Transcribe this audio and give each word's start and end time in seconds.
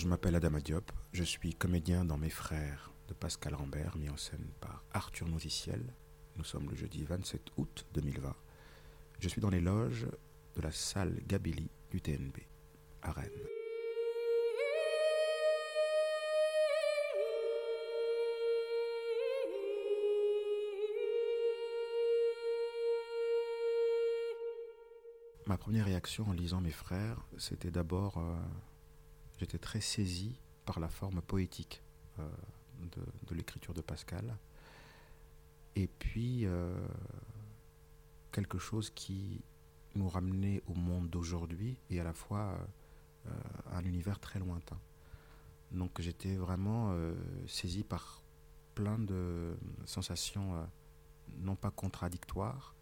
Je 0.00 0.08
m'appelle 0.08 0.34
Adama 0.34 0.62
Diop, 0.62 0.90
je 1.12 1.22
suis 1.22 1.52
comédien 1.52 2.06
dans 2.06 2.16
Mes 2.16 2.30
Frères 2.30 2.90
de 3.08 3.12
Pascal 3.12 3.54
Rambert, 3.54 3.98
mis 3.98 4.08
en 4.08 4.16
scène 4.16 4.48
par 4.58 4.82
Arthur 4.94 5.28
Noziciel. 5.28 5.94
Nous 6.36 6.44
sommes 6.44 6.70
le 6.70 6.74
jeudi 6.74 7.04
27 7.04 7.42
août 7.58 7.86
2020. 7.92 8.34
Je 9.18 9.28
suis 9.28 9.42
dans 9.42 9.50
les 9.50 9.60
loges 9.60 10.06
de 10.56 10.62
la 10.62 10.72
salle 10.72 11.20
Gabelli 11.26 11.70
du 11.90 12.00
TNB 12.00 12.38
à 13.02 13.12
Rennes. 13.12 13.28
Ma 25.44 25.58
première 25.58 25.84
réaction 25.84 26.26
en 26.26 26.32
lisant 26.32 26.62
Mes 26.62 26.70
Frères, 26.70 27.20
c'était 27.36 27.70
d'abord... 27.70 28.16
euh, 28.16 28.40
j'étais 29.40 29.58
très 29.58 29.80
saisi 29.80 30.38
par 30.64 30.78
la 30.78 30.88
forme 30.88 31.20
poétique 31.20 31.82
euh, 32.18 32.28
de, 33.28 33.34
l'écriture 33.34 33.74
de 33.74 33.80
Pascal. 33.80 34.36
Et 35.74 35.88
puis, 35.88 36.46
euh, 36.46 36.72
quelque 38.30 38.58
chose 38.58 38.90
qui 38.90 39.42
nous 39.96 40.08
ramenait 40.08 40.62
au 40.68 40.74
monde 40.74 41.10
d'aujourd'hui 41.10 41.76
et 41.90 42.00
à 42.00 42.04
la 42.04 42.12
fois 42.12 42.56
euh, 43.26 43.30
à 43.72 43.78
un 43.78 43.84
univers 43.84 44.20
très 44.20 44.38
lointain. 44.38 44.78
Donc 45.72 46.00
j'étais 46.00 46.34
vraiment 46.34 46.90
euh, 46.92 47.14
saisi 47.46 47.84
par 47.84 48.22
plein 48.74 48.98
de 48.98 49.56
sensations, 49.84 50.54
euh, 50.56 50.64
non 51.38 51.54
pas 51.54 51.70
contradictoires, 51.70 52.74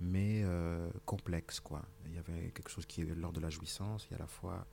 mais 0.00 0.42
euh, 0.44 0.90
complexes. 1.06 1.60
Quoi. 1.60 1.82
Il 2.06 2.14
y 2.14 2.18
avait 2.18 2.50
quelque 2.50 2.70
chose 2.70 2.86
qui 2.86 3.02
est 3.02 3.14
l'ordre 3.14 3.38
de 3.38 3.40
la 3.40 3.50
jouissance, 3.50 4.06
il 4.06 4.12
y 4.12 4.14
a 4.14 4.16
à 4.16 4.20
la 4.20 4.26
fois 4.26 4.66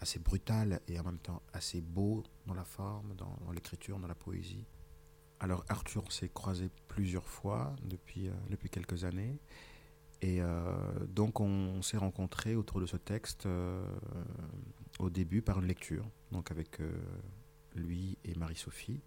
assez 0.00 0.18
brutal 0.18 0.80
et 0.88 0.98
en 0.98 1.04
même 1.04 1.18
temps 1.18 1.42
assez 1.52 1.80
beau 1.80 2.22
dans 2.46 2.54
la 2.54 2.64
forme, 2.64 3.14
dans, 3.16 3.36
l'écriture, 3.52 3.98
dans 3.98 4.06
la 4.06 4.14
poésie. 4.14 4.64
Alors 5.40 5.64
Arthur 5.68 6.10
s'est 6.12 6.28
croisé 6.28 6.70
plusieurs 6.88 7.26
fois 7.26 7.74
depuis, 7.84 8.28
euh, 8.28 8.32
depuis 8.50 8.70
quelques 8.70 9.04
années. 9.04 9.38
Et 10.20 10.40
euh, 10.40 10.74
donc 11.06 11.40
on, 11.40 11.80
s'est 11.82 11.96
rencontrés 11.96 12.56
autour 12.56 12.80
de 12.80 12.86
ce 12.86 12.96
texte 12.96 13.46
euh, 13.46 13.84
au 14.98 15.10
début 15.10 15.42
par 15.42 15.60
une 15.60 15.66
lecture, 15.66 16.04
donc 16.32 16.50
avec 16.50 16.80
lui 17.76 18.18
et 18.24 18.34
Marie-Sophie. 18.34 19.00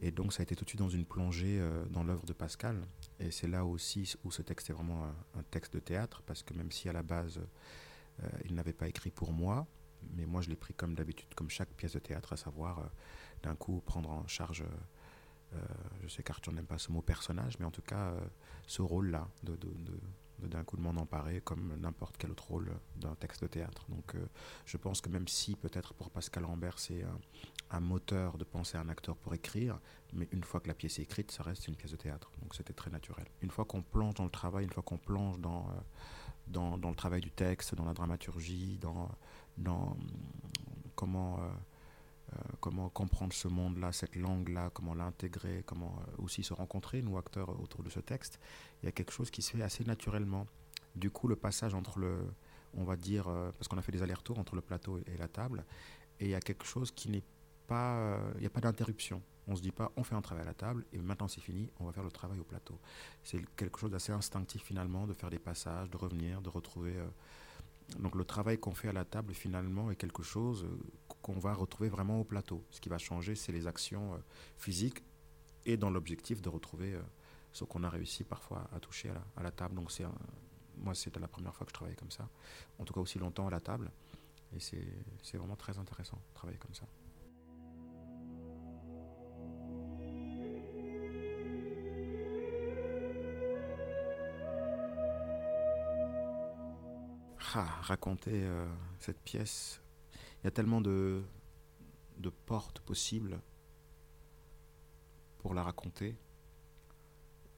Et 0.00 0.10
donc 0.10 0.32
ça 0.32 0.40
a 0.40 0.44
été 0.44 0.56
tout 0.56 0.64
de 0.64 0.70
suite 0.70 0.80
dans 0.80 0.88
une 0.88 1.04
plongée 1.04 1.62
dans 1.90 2.02
l'œuvre 2.04 2.24
de 2.24 2.32
Pascal. 2.32 2.80
Et 3.20 3.30
c'est 3.30 3.46
là 3.46 3.66
aussi 3.66 4.14
où 4.24 4.30
ce 4.30 4.40
texte 4.40 4.70
est 4.70 4.72
vraiment 4.72 5.04
un, 5.34 5.42
texte 5.50 5.74
de 5.74 5.78
théâtre, 5.78 6.22
parce 6.24 6.42
que 6.42 6.54
même 6.54 6.72
si 6.72 6.88
à 6.88 6.94
la 6.94 7.02
base 7.02 7.40
il 8.46 8.54
n'avait 8.54 8.72
pas 8.72 8.88
écrit 8.88 9.10
pour 9.10 9.30
moi, 9.30 9.66
mais 10.16 10.26
moi 10.26 10.40
je 10.40 10.48
l'ai 10.48 10.56
pris 10.56 10.74
comme 10.74 10.94
d'habitude, 10.94 11.34
comme 11.34 11.50
chaque 11.50 11.70
pièce 11.70 11.92
de 11.92 11.98
théâtre, 11.98 12.32
à 12.32 12.36
savoir 12.36 12.78
euh, 12.78 12.82
d'un 13.42 13.54
coup 13.54 13.80
prendre 13.84 14.10
en 14.10 14.26
charge, 14.26 14.62
euh, 14.62 15.56
euh, 15.56 15.60
je 16.02 16.08
sais 16.08 16.22
qu'Arthur 16.22 16.52
n'aime 16.52 16.66
pas 16.66 16.78
ce 16.78 16.90
mot 16.92 17.02
personnage, 17.02 17.58
mais 17.58 17.64
en 17.64 17.70
tout 17.70 17.82
cas 17.82 18.14
ce 18.66 18.82
rôle-là, 18.82 19.28
de, 19.42 19.56
d'un 20.40 20.64
coup 20.64 20.76
de 20.76 20.82
m'en 20.82 20.90
emparer 20.90 21.40
comme 21.40 21.76
n'importe 21.80 22.16
quel 22.18 22.30
autre 22.30 22.48
rôle 22.48 22.72
d'un 22.96 23.14
texte 23.14 23.42
de 23.42 23.46
théâtre. 23.46 23.86
Donc 23.88 24.16
je 24.66 24.76
pense 24.76 25.00
que 25.00 25.08
même 25.08 25.28
si 25.28 25.54
peut-être 25.54 25.94
pour 25.94 26.10
Pascal 26.10 26.44
Rambert 26.44 26.78
c'est 26.78 27.04
un, 27.70 27.80
moteur 27.80 28.36
de 28.36 28.44
penser 28.44 28.76
à 28.76 28.80
un 28.80 28.88
acteur 28.88 29.16
pour 29.16 29.32
écrire, 29.34 29.78
mais 30.12 30.28
une 30.32 30.42
fois 30.42 30.60
que 30.60 30.68
la 30.68 30.74
pièce 30.74 30.98
est 30.98 31.02
écrite, 31.02 31.30
ça 31.30 31.44
reste 31.44 31.68
une 31.68 31.76
pièce 31.76 31.92
de 31.92 31.96
théâtre. 31.96 32.32
Donc 32.42 32.54
c'était 32.54 32.72
très 32.72 32.90
naturel. 32.90 33.26
Une 33.42 33.50
fois 33.50 33.64
qu'on 33.64 33.82
plonge 33.82 34.14
dans 34.14 34.24
le 34.24 34.30
travail, 34.30 34.64
une 34.64 34.72
fois 34.72 34.82
qu'on 34.82 34.98
plonge 34.98 35.38
dans, 35.38 35.68
dans, 36.48 36.78
dans 36.78 36.90
le 36.90 36.96
travail 36.96 37.20
du 37.20 37.30
texte, 37.30 37.74
dans 37.74 37.84
la 37.84 37.94
dramaturgie, 37.94 38.78
dans, 38.78 39.08
dans 39.56 39.96
comment, 40.94 41.38
euh, 41.40 41.48
euh, 42.32 42.38
comment 42.60 42.88
comprendre 42.88 43.32
ce 43.32 43.48
monde-là, 43.48 43.92
cette 43.92 44.16
langue-là, 44.16 44.70
comment 44.72 44.94
l'intégrer, 44.94 45.62
comment 45.66 45.98
euh, 46.00 46.22
aussi 46.22 46.42
se 46.42 46.54
rencontrer, 46.54 47.02
nous 47.02 47.18
acteurs, 47.18 47.60
autour 47.60 47.82
de 47.82 47.90
ce 47.90 48.00
texte, 48.00 48.40
il 48.82 48.86
y 48.86 48.88
a 48.88 48.92
quelque 48.92 49.12
chose 49.12 49.30
qui 49.30 49.42
se 49.42 49.56
fait 49.56 49.62
assez 49.62 49.84
naturellement. 49.84 50.46
Du 50.96 51.10
coup, 51.10 51.28
le 51.28 51.36
passage 51.36 51.74
entre 51.74 51.98
le, 51.98 52.16
on 52.74 52.84
va 52.84 52.96
dire, 52.96 53.24
parce 53.24 53.66
qu'on 53.66 53.78
a 53.78 53.82
fait 53.82 53.90
des 53.90 54.02
allers-retours 54.02 54.38
entre 54.38 54.54
le 54.54 54.60
plateau 54.60 54.98
et 54.98 55.16
la 55.18 55.26
table, 55.26 55.64
et 56.20 56.26
il 56.26 56.30
y 56.30 56.34
a 56.36 56.40
quelque 56.40 56.64
chose 56.64 56.92
qui 56.92 57.10
n'est 57.10 57.24
pas, 57.66 58.16
il 58.36 58.40
n'y 58.40 58.46
a 58.46 58.50
pas 58.50 58.60
d'interruption. 58.60 59.20
On 59.48 59.56
se 59.56 59.60
dit 59.60 59.72
pas, 59.72 59.90
on 59.96 60.04
fait 60.04 60.14
un 60.14 60.22
travail 60.22 60.44
à 60.44 60.46
la 60.46 60.54
table 60.54 60.86
et 60.92 60.98
maintenant 60.98 61.26
c'est 61.26 61.40
fini, 61.40 61.68
on 61.80 61.84
va 61.84 61.92
faire 61.92 62.04
le 62.04 62.12
travail 62.12 62.38
au 62.38 62.44
plateau. 62.44 62.78
C'est 63.24 63.44
quelque 63.56 63.78
chose 63.78 63.90
d'assez 63.90 64.12
instinctif 64.12 64.62
finalement, 64.62 65.06
de 65.08 65.14
faire 65.14 65.30
des 65.30 65.40
passages, 65.40 65.90
de 65.90 65.96
revenir, 65.96 66.40
de 66.40 66.48
retrouver. 66.48 66.94
Donc 67.98 68.14
le 68.14 68.24
travail 68.24 68.58
qu'on 68.58 68.74
fait 68.74 68.88
à 68.88 68.92
la 68.92 69.04
table 69.04 69.34
finalement 69.34 69.90
est 69.90 69.96
quelque 69.96 70.22
chose 70.22 70.64
euh, 70.64 70.76
qu'on 71.22 71.38
va 71.38 71.54
retrouver 71.54 71.88
vraiment 71.88 72.20
au 72.20 72.24
plateau. 72.24 72.64
Ce 72.70 72.80
qui 72.80 72.88
va 72.88 72.98
changer, 72.98 73.34
c'est 73.34 73.52
les 73.52 73.66
actions 73.66 74.14
euh, 74.14 74.18
physiques 74.56 75.02
et 75.66 75.76
dans 75.76 75.90
l'objectif 75.90 76.42
de 76.42 76.48
retrouver 76.48 76.94
euh, 76.94 77.02
ce 77.52 77.64
qu'on 77.64 77.82
a 77.84 77.88
réussi 77.88 78.24
parfois 78.24 78.68
à 78.74 78.80
toucher 78.80 79.10
à 79.36 79.42
la, 79.42 79.50
table. 79.50 79.74
Donc 79.74 79.92
c'est 79.92 80.04
moi 80.76 80.94
c'était 80.94 81.20
la 81.20 81.28
première 81.28 81.54
fois 81.54 81.66
que 81.66 81.70
je 81.70 81.74
travaillais 81.74 81.96
comme 81.96 82.10
ça, 82.10 82.28
en 82.78 82.84
tout 82.84 82.92
cas 82.92 83.00
aussi 83.00 83.18
longtemps 83.18 83.46
à 83.46 83.50
la 83.50 83.60
table. 83.60 83.90
Et 84.56 84.60
c'est 84.60 85.36
vraiment 85.36 85.56
très 85.56 85.78
intéressant 85.78 86.16
de 86.16 86.34
travailler 86.34 86.58
comme 86.58 86.74
ça. 86.74 86.86
Ah, 97.56 97.68
raconter 97.82 98.42
euh, 98.42 98.66
cette 98.98 99.20
pièce, 99.20 99.80
il 100.12 100.46
y 100.46 100.48
a 100.48 100.50
tellement 100.50 100.80
de, 100.80 101.22
de 102.18 102.28
portes 102.28 102.80
possibles 102.80 103.40
pour 105.38 105.54
la 105.54 105.62
raconter. 105.62 106.16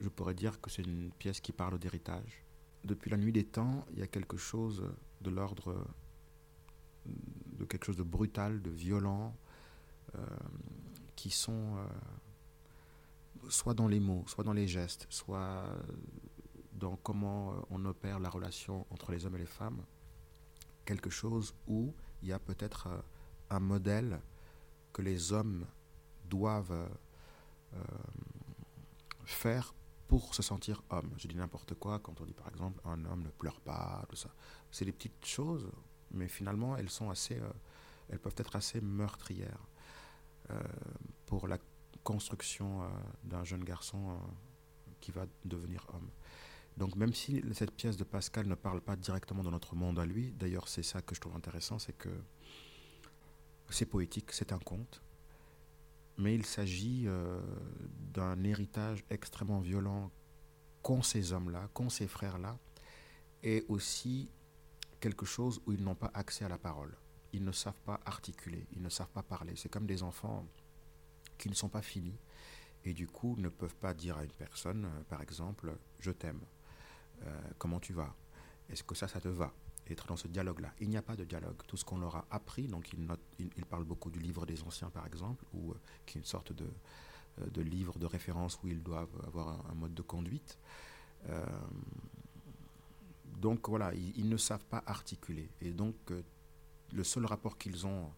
Je 0.00 0.10
pourrais 0.10 0.34
dire 0.34 0.60
que 0.60 0.68
c'est 0.68 0.82
une 0.82 1.10
pièce 1.12 1.40
qui 1.40 1.52
parle 1.52 1.78
d'héritage. 1.78 2.44
Depuis 2.84 3.08
la 3.08 3.16
nuit 3.16 3.32
des 3.32 3.46
temps, 3.46 3.86
il 3.94 3.98
y 3.98 4.02
a 4.02 4.06
quelque 4.06 4.36
chose 4.36 4.84
de 5.22 5.30
l'ordre 5.30 5.86
de 7.06 7.64
quelque 7.64 7.86
chose 7.86 7.96
de 7.96 8.02
brutal, 8.02 8.60
de 8.60 8.70
violent, 8.70 9.34
euh, 10.14 10.26
qui 11.14 11.30
sont 11.30 11.78
euh, 11.78 13.48
soit 13.48 13.72
dans 13.72 13.88
les 13.88 14.00
mots, 14.00 14.24
soit 14.26 14.44
dans 14.44 14.52
les 14.52 14.68
gestes, 14.68 15.06
soit 15.08 15.64
dans 16.78 16.96
comment 16.96 17.52
euh, 17.52 17.60
on 17.70 17.84
opère 17.84 18.20
la 18.20 18.28
relation 18.28 18.86
entre 18.90 19.12
les 19.12 19.26
hommes 19.26 19.36
et 19.36 19.40
les 19.40 19.46
femmes, 19.46 19.82
quelque 20.84 21.10
chose 21.10 21.54
où 21.66 21.94
il 22.22 22.28
y 22.28 22.32
a 22.32 22.38
peut-être 22.38 22.88
euh, 22.88 23.00
un 23.50 23.60
modèle 23.60 24.20
que 24.92 25.02
les 25.02 25.32
hommes 25.32 25.66
doivent 26.24 26.88
euh, 27.74 27.78
faire 29.24 29.74
pour 30.08 30.34
se 30.34 30.42
sentir 30.42 30.82
homme. 30.90 31.10
Je 31.16 31.28
dis 31.28 31.36
n'importe 31.36 31.74
quoi 31.74 31.98
quand 31.98 32.20
on 32.20 32.24
dit 32.24 32.34
par 32.34 32.48
exemple 32.48 32.80
un 32.84 33.04
homme 33.04 33.22
ne 33.22 33.30
pleure 33.30 33.60
pas, 33.60 34.04
tout 34.08 34.16
ça. 34.16 34.30
C'est 34.70 34.84
des 34.84 34.92
petites 34.92 35.24
choses, 35.24 35.68
mais 36.10 36.28
finalement 36.28 36.76
elles 36.76 36.90
sont 36.90 37.10
assez, 37.10 37.40
elles 38.08 38.18
peuvent 38.20 38.36
être 38.36 38.56
assez 38.56 38.80
meurtrières 38.80 39.66
pour 41.26 41.48
la 41.48 41.58
construction 42.04 42.88
d'un 43.24 43.42
jeune 43.42 43.64
garçon 43.64 44.16
qui 45.00 45.10
va 45.10 45.26
devenir 45.44 45.84
homme. 45.92 46.08
Donc 46.76 46.94
même 46.94 47.14
si 47.14 47.42
cette 47.52 47.72
pièce 47.72 47.96
de 47.96 48.04
Pascal 48.04 48.46
ne 48.46 48.54
parle 48.54 48.80
pas 48.80 48.96
directement 48.96 49.42
de 49.42 49.50
notre 49.50 49.74
monde 49.74 49.98
à 49.98 50.04
lui, 50.04 50.32
d'ailleurs 50.32 50.68
c'est 50.68 50.82
ça 50.82 51.00
que 51.00 51.14
je 51.14 51.20
trouve 51.20 51.34
intéressant, 51.34 51.78
c'est 51.78 51.96
que 51.96 52.10
c'est 53.70 53.86
poétique, 53.86 54.32
c'est 54.32 54.52
un 54.52 54.58
conte, 54.58 55.02
mais 56.18 56.34
il 56.34 56.44
s'agit 56.44 57.04
euh, 57.06 57.40
d'un 58.14 58.42
héritage 58.44 59.04
extrêmement 59.10 59.60
violent 59.60 60.10
qu'ont 60.82 61.02
ces 61.02 61.32
hommes-là, 61.32 61.68
qu'ont 61.74 61.88
ces 61.88 62.06
frères-là, 62.06 62.58
et 63.42 63.64
aussi 63.68 64.28
quelque 65.00 65.26
chose 65.26 65.60
où 65.66 65.72
ils 65.72 65.82
n'ont 65.82 65.94
pas 65.94 66.10
accès 66.14 66.44
à 66.44 66.48
la 66.48 66.58
parole. 66.58 66.96
Ils 67.32 67.44
ne 67.44 67.52
savent 67.52 67.80
pas 67.84 68.00
articuler, 68.06 68.66
ils 68.72 68.82
ne 68.82 68.88
savent 68.88 69.10
pas 69.10 69.22
parler. 69.22 69.54
C'est 69.56 69.68
comme 69.68 69.86
des 69.86 70.02
enfants 70.02 70.46
qui 71.38 71.48
ne 71.48 71.54
sont 71.54 71.68
pas 71.68 71.82
finis 71.82 72.18
et 72.84 72.94
du 72.94 73.06
coup 73.08 73.36
ne 73.38 73.48
peuvent 73.48 73.76
pas 73.76 73.92
dire 73.92 74.16
à 74.16 74.24
une 74.24 74.32
personne, 74.32 74.84
euh, 74.86 75.02
par 75.08 75.20
exemple, 75.20 75.76
je 75.98 76.12
t'aime, 76.12 76.40
comment 77.58 77.80
tu 77.80 77.92
vas, 77.92 78.14
est-ce 78.68 78.82
que 78.82 78.94
ça, 78.94 79.08
ça 79.08 79.20
te 79.20 79.28
va? 79.28 79.52
Être 79.88 80.06
dans 80.08 80.16
ce 80.16 80.26
dialogue-là. 80.26 80.72
Il 80.80 80.88
n'y 80.88 80.96
a 80.96 81.02
pas 81.02 81.14
de 81.14 81.24
dialogue. 81.24 81.56
Tout 81.68 81.76
ce 81.76 81.84
qu'on 81.84 81.98
leur 81.98 82.16
a 82.16 82.26
appris, 82.30 82.66
donc 82.66 82.92
ils, 83.38 83.64
parlent 83.66 83.84
beaucoup 83.84 84.10
du 84.10 84.18
livre 84.18 84.44
des 84.44 84.62
anciens, 84.64 84.90
par 84.90 85.06
exemple, 85.06 85.44
ou 85.54 85.70
euh, 85.70 85.74
qui 86.04 86.18
est 86.18 86.20
une 86.20 86.26
sorte 86.26 86.52
de, 86.52 86.66
euh, 87.40 87.50
de 87.50 87.62
livre 87.62 87.98
de 87.98 88.06
référence 88.06 88.58
où 88.62 88.68
ils 88.68 88.82
doivent 88.82 89.22
avoir 89.26 89.48
un, 89.70 89.74
mode 89.74 89.94
de 89.94 90.02
conduite. 90.02 90.58
Euh, 91.28 91.44
donc 93.38 93.68
voilà, 93.68 93.92
ils, 93.94 94.28
ne 94.28 94.36
savent 94.36 94.64
pas 94.64 94.82
articuler. 94.86 95.50
Et 95.60 95.72
donc, 95.72 95.96
euh, 96.10 96.22
le 96.92 97.04
seul 97.04 97.26
rapport 97.26 97.58
qu'ils 97.58 97.86
ont 97.86 98.10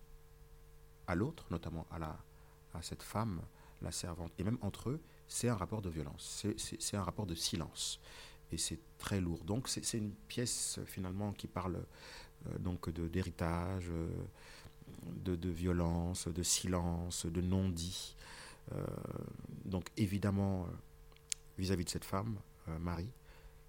à 1.07 1.15
l'autre, 1.15 1.47
notamment 1.51 1.87
à, 1.91 2.17
cette 2.83 3.03
femme, 3.03 3.41
la 3.83 3.91
servante, 3.91 4.33
et 4.39 4.45
même 4.45 4.59
entre 4.61 4.91
eux, 4.91 5.01
c'est 5.27 5.49
un 5.49 5.57
rapport 5.57 5.83
de 5.83 5.91
violence, 5.91 6.47
c'est 6.57 6.97
un 6.97 7.03
rapport 7.03 7.27
de 7.27 7.35
silence. 7.35 7.99
Et 8.53 8.59
c'est 8.59 8.79
très 8.99 9.21
lourd. 9.21 9.45
Donc 9.45 9.69
c'est 9.69 9.99
une 9.99 10.13
pièce 10.13 10.79
euh, 10.79 10.85
finalement 10.87 11.33
qui 11.33 11.47
parle 11.47 11.77
euh, 12.47 12.59
donc 12.59 12.91
d'héritage, 12.91 13.89
euh, 13.91 14.09
de, 15.25 15.37
de, 15.37 15.51
violence, 15.51 16.29
de 16.29 16.43
silence, 16.43 17.27
de 17.27 17.41
non-dit. 17.41 18.17
donc 19.65 19.89
évidemment, 19.97 20.67
vis-à-vis 21.59 21.85
de 21.85 21.91
cette 21.91 22.05
femme, 22.05 22.39
Marie, 22.81 23.11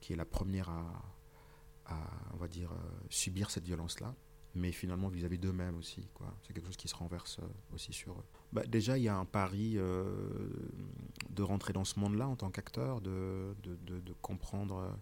qui 0.01 0.13
est 0.13 0.15
la 0.15 0.25
première 0.25 0.69
à, 0.69 1.95
on 2.33 2.37
va 2.37 2.47
dire, 2.47 2.71
subir 3.09 3.49
cette 3.51 3.65
violence-là, 3.65 4.13
mais 4.55 4.71
finalement 4.71 5.09
vis-à-vis 5.09 5.37
d'eux-mêmes 5.37 5.77
aussi. 5.77 6.07
C'est 6.41 6.53
quelque 6.53 6.65
chose 6.65 6.77
qui 6.77 6.87
se 6.87 6.95
renverse 6.95 7.39
aussi 7.73 7.93
sur 7.93 8.13
eux. 8.13 8.25
Bah, 8.51 8.63
déjà, 8.65 8.97
il 8.97 9.03
y 9.03 9.07
a 9.07 9.15
un 9.15 9.25
pari 9.25 9.75
de 9.75 11.43
rentrer 11.43 11.73
dans 11.73 11.85
ce 11.85 11.99
monde-là 11.99 12.27
en 12.27 12.35
tant 12.35 12.49
qu'acteur, 12.49 13.01
de, 13.01 13.55
de, 13.63 13.99
de, 13.99 14.13
comprendre 14.21 14.97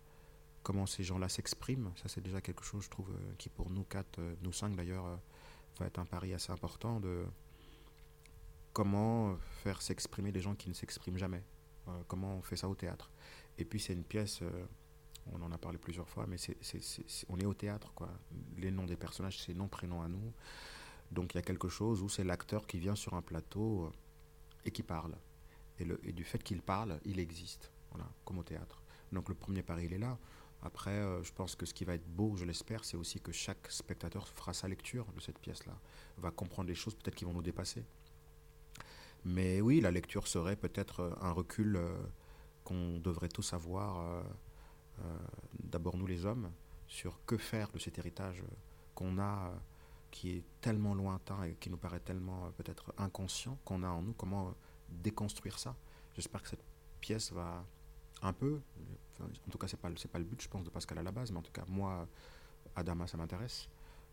comment 0.67 0.85
ces 0.85 1.01
gens-là 1.01 1.29
s'expriment. 1.29 1.93
Ça, 1.95 2.09
c'est 2.09 2.19
déjà 2.19 2.41
quelque 2.41 2.65
chose, 2.65 2.83
je 2.83 2.89
trouve, 2.89 3.09
euh, 3.11 3.33
qui 3.37 3.47
pour 3.47 3.69
nous 3.69 3.85
quatre, 3.85 4.19
euh, 4.19 4.35
nous 4.41 4.51
cinq 4.51 4.75
d'ailleurs, 4.75 5.05
euh, 5.05 5.15
va 5.79 5.85
être 5.85 5.97
un 5.97 6.05
pari 6.05 6.33
assez 6.33 6.51
important 6.51 6.99
de 6.99 7.23
comment 8.73 9.37
faire 9.63 9.81
s'exprimer 9.81 10.33
des 10.33 10.41
gens 10.41 10.55
qui 10.55 10.67
ne 10.67 10.73
s'expriment 10.73 11.17
jamais. 11.17 11.41
comment 12.09 12.35
on 12.35 12.41
fait 12.41 12.57
ça 12.57 12.67
au 12.67 12.75
théâtre. 12.75 13.09
Et 13.57 13.63
puis, 13.63 13.79
c'est 13.79 13.93
une 13.93 14.03
pièce, 14.03 14.43
on 15.33 15.41
en 15.41 15.51
a 15.51 15.57
parlé 15.57 15.77
plusieurs 15.77 16.07
fois, 16.07 16.25
mais 16.27 16.37
on 17.29 17.39
est 17.39 17.45
au 17.45 17.53
théâtre. 17.53 17.91
Les 18.57 18.71
noms 18.71 18.85
des 18.85 18.97
personnages, 18.97 19.39
c'est 19.39 19.53
noms, 19.53 19.67
prénoms 19.67 20.01
à 20.01 20.07
nous. 20.07 20.33
Donc, 21.11 21.33
il 21.33 21.37
y 21.37 21.39
a 21.39 21.43
quelque 21.43 21.69
chose 21.69 22.01
où 22.01 22.09
c'est 22.09 22.23
l'acteur 22.23 22.67
qui 22.67 22.79
vient 22.79 22.95
sur 22.95 23.13
un 23.13 23.21
plateau 23.21 23.91
et 24.65 24.71
qui 24.71 24.83
parle. 24.83 25.15
Et, 25.79 25.85
le, 25.85 25.97
du 25.97 26.23
fait 26.23 26.43
qu'il 26.43 26.61
parle, 26.61 26.99
il 27.05 27.19
existe, 27.19 27.71
comme 28.25 28.39
au 28.39 28.43
théâtre. 28.43 28.81
Donc, 29.11 29.29
le 29.29 29.35
premier 29.35 29.63
pari, 29.63 29.85
il 29.85 29.93
est 29.93 29.99
là. 29.99 30.17
Après, 30.63 30.91
euh, 30.91 31.23
je 31.23 31.31
pense 31.31 31.55
que 31.55 31.65
ce 31.65 31.73
qui 31.73 31.85
va 31.85 31.93
être 31.93 32.07
beau, 32.07 32.35
je 32.35 32.43
l'espère, 32.43 32.83
c'est 32.83 32.97
aussi 32.97 33.21
que 33.21 33.31
chaque 33.31 33.71
spectateur 33.71 34.27
fera 34.27 34.53
sa 34.53 34.67
lecture 34.67 35.05
de 35.13 35.21
cette 35.21 35.39
pièce-là, 35.39 35.79
va 36.17 36.31
comprendre 36.31 36.67
les 36.67 36.75
choses 36.75 36.95
peut-être 36.95 37.15
qui 37.15 37.25
vont 37.25 37.33
nous 37.33 37.43
dépasser. 37.43 37.85
Mais 39.23 39.61
oui, 39.61 39.81
la 39.81 39.91
lecture 39.91 40.27
serait 40.27 40.55
peut-être 40.55 41.01
euh, 41.01 41.13
un 41.21 41.31
recul 41.31 41.75
euh, 41.75 41.95
qu'on 42.63 42.99
devrait 42.99 43.29
tous 43.29 43.53
avoir, 43.53 44.23
d'abord 45.59 45.97
nous 45.97 46.07
les 46.07 46.25
hommes, 46.25 46.51
sur 46.87 47.19
que 47.25 47.37
faire 47.37 47.71
de 47.71 47.79
cet 47.79 47.97
héritage 47.97 48.43
qu'on 48.95 49.19
a, 49.19 49.51
qui 50.11 50.31
est 50.31 50.43
tellement 50.61 50.95
lointain 50.95 51.43
et 51.43 51.55
qui 51.55 51.69
nous 51.69 51.77
paraît 51.77 51.99
tellement 51.99 52.51
peut-être 52.57 52.93
inconscient 52.97 53.57
qu'on 53.65 53.83
a 53.83 53.89
en 53.89 54.01
nous, 54.01 54.13
comment 54.13 54.53
déconstruire 54.89 55.59
ça? 55.59 55.75
J'espère 56.15 56.41
que 56.41 56.49
cette 56.49 56.63
pièce 56.99 57.31
va 57.31 57.63
un 58.21 58.33
peu, 58.33 58.59
en 59.21 59.51
tout 59.51 59.57
cas, 59.57 59.67
ce 59.67 59.75
n'est 59.75 59.81
pas, 59.81 59.89
pas 60.11 60.19
le 60.19 60.25
but, 60.25 60.41
je 60.41 60.49
pense, 60.49 60.63
de 60.63 60.69
Pascal 60.69 60.97
à 60.97 61.03
la 61.03 61.11
base, 61.11 61.31
mais 61.31 61.37
en 61.37 61.43
tout 61.43 61.51
cas, 61.51 61.63
moi, 61.67 62.07
Adama, 62.75 63.07
ça 63.07 63.17
m'intéresse, 63.17 63.69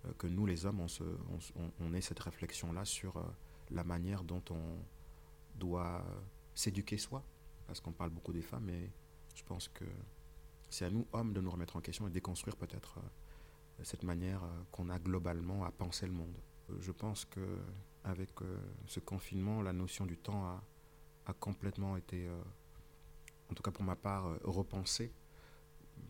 euh, 0.07 0.13
que 0.19 0.27
nous, 0.27 0.47
les 0.47 0.67
hommes, 0.67 0.81
on, 0.81 0.89
se, 0.89 1.05
on, 1.81 1.95
ait 1.95 2.01
cette 2.01 2.21
réflexion-là 2.21 2.85
sur 2.85 3.17
euh, 3.17 3.23
la 3.71 3.85
manière 3.85 4.25
dont 4.25 4.43
on 4.51 4.77
doit 5.59 6.05
s'éduquer 6.55 6.99
soi, 6.99 7.23
parce 7.67 7.81
qu'on 7.81 7.93
parle 7.93 8.11
beaucoup 8.11 8.33
des 8.33 8.43
femmes, 8.43 8.65
mais 8.65 8.91
je 9.35 9.43
pense 9.45 9.69
que 9.69 9.85
c'est 10.75 10.85
à 10.85 10.91
nous, 10.91 11.07
hommes, 11.13 11.33
de 11.33 11.41
nous 11.41 11.51
remettre 11.51 11.77
en 11.77 11.81
question 11.81 12.07
et 12.07 12.11
déconstruire 12.11 12.57
peut-être 12.57 12.99
euh, 12.99 13.83
cette 13.85 14.03
manière 14.03 14.43
qu'on 14.71 14.89
a 14.89 14.99
globalement 14.99 15.65
à 15.65 15.71
penser 15.71 16.07
le 16.07 16.13
monde. 16.13 16.37
Je 16.81 16.93
pense 16.93 17.25
que 17.25 17.59
avec 18.05 18.31
ce 18.87 19.01
confinement, 19.01 19.63
la 19.63 19.73
notion 19.73 20.07
du 20.07 20.17
temps 20.17 20.45
a, 20.45 20.63
a 21.27 21.33
complètement 21.33 21.97
été 21.97 22.29
en 23.51 23.55
tout 23.55 23.63
cas 23.63 23.71
pour 23.71 23.85
ma 23.85 23.97
part, 23.97 24.27
euh, 24.27 24.39
repenser. 24.45 25.13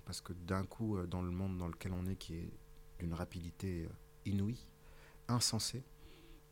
Parce 0.05 0.21
que 0.21 0.33
d'un 0.33 0.65
coup, 0.65 0.97
euh, 0.97 1.07
dans 1.07 1.23
le 1.23 1.31
monde 1.31 1.59
dans 1.59 1.69
lequel 1.69 1.93
on 1.93 2.07
est, 2.07 2.17
qui 2.17 2.35
est 2.35 2.51
d'une 2.99 3.15
rapidité 3.15 3.85
euh, 3.85 3.89
inouïe, 4.25 4.67
insensée, 5.29 5.85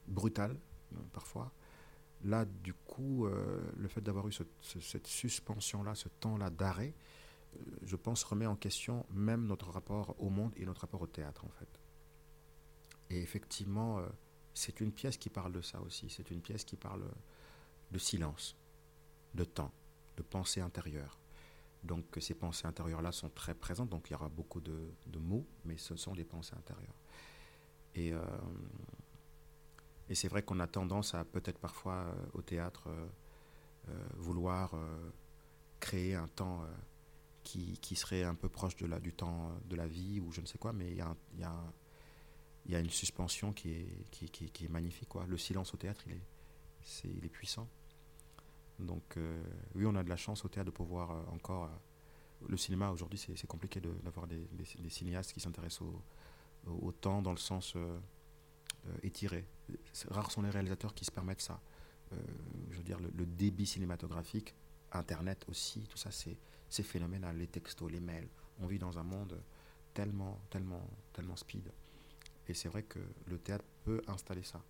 brutale, 0.06 0.58
parfois, 1.12 1.52
là, 2.24 2.44
du 2.44 2.74
coup, 2.74 3.26
le 3.26 3.88
fait 3.88 4.00
d'avoir 4.02 4.28
eu 4.28 4.32
cette 4.32 5.06
suspension-là, 5.06 5.94
ce 5.94 6.08
temps-là 6.08 6.50
d'arrêt, 6.50 6.94
je 7.82 7.96
pense, 7.96 8.22
remet 8.24 8.46
en 8.46 8.56
question 8.56 9.06
même 9.10 9.46
notre 9.46 9.70
rapport 9.70 10.14
au 10.18 10.30
monde 10.30 10.52
et 10.56 10.64
notre 10.64 10.82
rapport 10.82 11.02
au 11.02 11.06
théâtre, 11.06 11.44
en 11.44 11.50
fait. 11.50 11.80
Et 13.10 13.20
effectivement, 13.20 14.00
c'est 14.54 14.80
une 14.80 14.92
pièce 14.92 15.16
qui 15.16 15.28
parle 15.28 15.52
de 15.52 15.60
ça 15.60 15.80
aussi. 15.82 16.08
C'est 16.08 16.30
une 16.30 16.40
pièce 16.40 16.64
qui 16.64 16.76
parle 16.76 17.04
de 17.90 17.98
silence, 17.98 18.56
de 19.34 19.44
temps, 19.44 19.72
de 20.16 20.22
pensée 20.22 20.60
intérieure. 20.60 21.18
Donc 21.82 22.04
ces 22.20 22.34
pensées 22.34 22.66
intérieures-là 22.66 23.12
sont 23.12 23.28
très 23.28 23.54
présentes, 23.54 23.88
donc 23.88 24.08
il 24.08 24.12
y 24.12 24.16
aura 24.16 24.28
beaucoup 24.28 24.60
de, 24.60 24.94
mots, 25.18 25.46
mais 25.64 25.76
ce 25.76 25.96
sont 25.96 26.14
des 26.14 26.24
pensées 26.24 26.54
intérieures. 26.56 26.94
Et, 27.94 28.12
euh, 28.12 28.22
c'est 30.14 30.28
vrai 30.28 30.42
qu'on 30.42 30.60
a 30.60 30.66
tendance 30.66 31.14
à 31.14 31.24
peut-être 31.24 31.58
parfois 31.58 31.94
euh, 31.94 32.12
au 32.34 32.42
théâtre 32.42 32.88
euh, 32.88 34.04
vouloir 34.16 34.74
créer 35.80 36.14
un 36.14 36.28
temps 36.28 36.64
qui, 37.42 37.78
qui, 37.78 37.96
serait 37.96 38.24
un 38.24 38.34
peu 38.34 38.48
proche 38.48 38.76
de 38.76 38.86
la, 38.86 39.00
du 39.00 39.12
temps 39.12 39.50
de 39.66 39.76
la 39.76 39.86
vie 39.86 40.20
ou 40.20 40.32
je 40.32 40.40
ne 40.40 40.46
sais 40.46 40.58
quoi, 40.58 40.72
mais 40.72 40.90
il 40.90 40.96
y 40.96 41.00
a, 41.00 41.14
y 41.38 41.44
a, 41.44 41.54
y 42.66 42.74
a 42.74 42.80
une 42.80 42.90
suspension 42.90 43.52
qui 43.52 43.72
est, 43.72 44.10
qui, 44.10 44.28
qui, 44.30 44.50
qui, 44.50 44.64
est 44.66 44.68
magnifique. 44.68 45.08
Quoi. 45.08 45.26
Le 45.26 45.36
silence 45.36 45.74
au 45.74 45.76
théâtre, 45.76 46.02
il 46.06 46.12
est, 46.12 46.22
c'est, 46.82 47.08
il 47.08 47.24
est 47.24 47.28
puissant. 47.30 47.68
Donc 48.78 49.16
euh, 49.16 49.42
oui, 49.74 49.84
on 49.86 49.94
a 49.94 50.02
de 50.02 50.08
la 50.08 50.16
chance 50.16 50.44
au 50.44 50.48
théâtre 50.48 50.70
de 50.70 50.74
pouvoir 50.74 51.10
euh, 51.10 51.22
encore... 51.32 51.64
Euh, 51.64 51.68
le 52.48 52.56
cinéma 52.56 52.90
aujourd'hui, 52.90 53.20
c'est 53.20 53.46
compliqué 53.46 53.80
d'avoir 53.80 54.26
des, 54.26 54.44
cinéastes 54.88 55.32
qui 55.32 55.38
s'intéressent 55.38 55.82
au, 56.66 56.90
temps 56.90 57.22
dans 57.22 57.30
le 57.30 57.36
sens 57.36 57.76
étiré. 59.04 59.46
Rares 60.08 60.32
sont 60.32 60.42
les 60.42 60.50
réalisateurs 60.50 60.92
qui 60.92 61.04
se 61.04 61.12
permettent 61.12 61.40
ça. 61.40 61.60
je 62.10 62.76
veux 62.76 62.82
dire, 62.82 62.98
le, 62.98 63.26
débit 63.26 63.64
cinématographique, 63.64 64.56
Internet 64.92 65.44
aussi, 65.48 65.80
tout 65.88 65.98
ça, 65.98 66.10
c'est 66.10 66.82
phénoménal. 66.82 67.36
Les 67.36 67.46
textos, 67.46 67.90
les 67.90 68.00
mails. 68.00 68.28
On 68.60 68.66
vit 68.66 68.78
dans 68.78 68.98
un 68.98 69.02
monde 69.02 69.42
tellement, 69.94 70.40
tellement, 70.50 70.88
tellement 71.12 71.36
speed. 71.36 71.70
Et 72.48 72.54
c'est 72.54 72.68
vrai 72.68 72.82
que 72.82 72.98
le 73.26 73.38
théâtre 73.38 73.64
peut 73.84 74.02
installer 74.06 74.42
ça. 74.42 74.62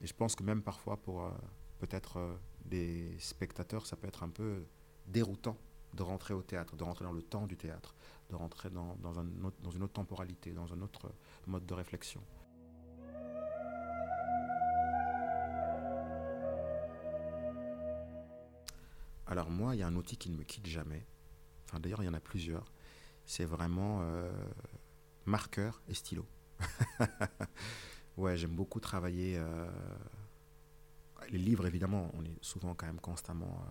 Et 0.00 0.06
je 0.06 0.14
pense 0.14 0.34
que 0.34 0.42
même 0.42 0.62
parfois 0.62 0.96
pour 0.96 1.30
peut-être 1.78 2.38
des 2.64 3.16
spectateurs, 3.18 3.86
ça 3.86 3.96
peut 3.96 4.08
être 4.08 4.22
un 4.22 4.28
peu 4.28 4.64
déroutant 5.06 5.56
de 5.94 6.02
rentrer 6.02 6.32
au 6.32 6.42
théâtre, 6.42 6.76
de 6.76 6.84
rentrer 6.84 7.04
dans 7.04 7.12
le 7.12 7.22
temps 7.22 7.46
du 7.46 7.56
théâtre, 7.56 7.94
de 8.30 8.36
rentrer 8.36 8.70
dans 8.70 8.96
une 9.74 9.82
autre 9.82 9.92
temporalité, 9.92 10.52
dans 10.52 10.72
un 10.72 10.80
autre 10.80 11.12
mode 11.46 11.66
de 11.66 11.74
réflexion. 11.74 12.22
Alors 19.32 19.48
moi, 19.48 19.74
il 19.74 19.78
y 19.78 19.82
a 19.82 19.86
un 19.86 19.96
outil 19.96 20.18
qui 20.18 20.28
ne 20.28 20.36
me 20.36 20.44
quitte 20.44 20.66
jamais. 20.66 21.06
Enfin 21.64 21.80
d'ailleurs, 21.80 22.02
il 22.02 22.04
y 22.04 22.08
en 22.10 22.12
a 22.12 22.20
plusieurs. 22.20 22.70
C'est 23.24 23.46
vraiment 23.46 24.00
euh, 24.02 24.30
marqueur 25.24 25.80
et 25.88 25.94
stylo. 25.94 26.26
ouais, 28.18 28.36
j'aime 28.36 28.54
beaucoup 28.54 28.78
travailler 28.78 29.38
euh, 29.38 29.70
les 31.30 31.38
livres, 31.38 31.66
évidemment, 31.66 32.10
on 32.12 32.22
est 32.26 32.36
souvent 32.42 32.74
quand 32.74 32.84
même 32.84 33.00
constamment 33.00 33.64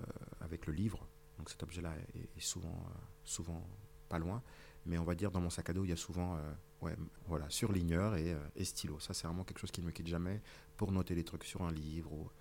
euh, 0.00 0.02
avec 0.40 0.66
le 0.66 0.72
livre. 0.72 1.06
Donc 1.38 1.48
cet 1.48 1.62
objet-là 1.62 1.94
est, 2.14 2.40
souvent, 2.40 2.84
souvent 3.22 3.64
pas 4.08 4.18
loin. 4.18 4.42
Mais 4.84 4.98
on 4.98 5.04
va 5.04 5.14
dire 5.14 5.30
dans 5.30 5.40
mon 5.40 5.50
sac 5.50 5.70
à 5.70 5.74
dos, 5.74 5.84
il 5.84 5.90
y 5.90 5.92
a 5.92 5.96
souvent 5.96 6.36
voilà, 7.28 7.48
surligneur 7.50 8.16
et, 8.16 8.36
et 8.56 8.64
stylo. 8.64 8.98
Ça, 8.98 9.14
c'est 9.14 9.28
vraiment 9.28 9.44
quelque 9.44 9.60
chose 9.60 9.70
qui 9.70 9.80
ne 9.80 9.86
me 9.86 9.92
quitte 9.92 10.08
jamais 10.08 10.42
pour 10.76 10.90
noter 10.90 11.14
des 11.14 11.22
trucs 11.22 11.44
sur 11.44 11.62
un 11.62 11.70
livre 11.70 12.32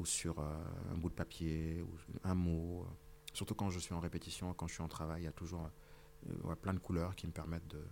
ou, 0.00 0.06
sur 0.06 0.40
un 0.40 0.96
bout 0.96 1.10
de 1.10 1.14
papier 1.14 1.82
ou 1.82 1.90
un 2.24 2.34
mot. 2.34 2.86
Surtout 3.32 3.54
quand 3.54 3.70
je 3.70 3.78
suis 3.78 3.94
en 3.94 4.00
répétition, 4.00 4.52
quand 4.54 4.66
je 4.66 4.74
suis 4.74 4.82
en 4.82 4.88
travail, 4.88 5.22
il 5.22 5.24
y 5.24 5.28
a 5.28 5.32
toujours 5.32 5.68
plein 6.62 6.74
de 6.74 6.80
couleurs 6.80 7.14
qui 7.14 7.26
me 7.26 7.32
permettent 7.32 7.68
de, 7.68 7.84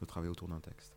de 0.00 0.06
travailler 0.06 0.30
autour 0.30 0.48
d'un 0.48 0.60
texte. 0.60 0.94